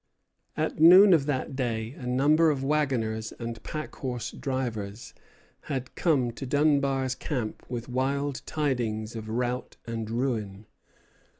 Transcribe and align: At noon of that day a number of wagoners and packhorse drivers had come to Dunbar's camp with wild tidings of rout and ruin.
At 0.57 0.79
noon 0.79 1.13
of 1.13 1.27
that 1.27 1.55
day 1.55 1.91
a 1.91 2.07
number 2.07 2.49
of 2.49 2.63
wagoners 2.63 3.33
and 3.33 3.61
packhorse 3.61 4.31
drivers 4.31 5.13
had 5.65 5.93
come 5.93 6.31
to 6.31 6.45
Dunbar's 6.47 7.13
camp 7.13 7.63
with 7.69 7.87
wild 7.87 8.41
tidings 8.47 9.15
of 9.15 9.29
rout 9.29 9.77
and 9.85 10.09
ruin. 10.09 10.65